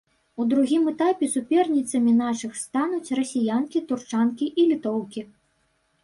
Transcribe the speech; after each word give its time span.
У 0.41 0.45
другім 0.51 0.83
этапе 0.91 1.25
суперніцамі 1.33 2.11
нашых 2.21 2.55
стануць 2.61 3.13
расіянкі, 3.19 3.83
турчанкі 3.91 4.45
і 4.63 4.65
літоўкі. 4.71 5.21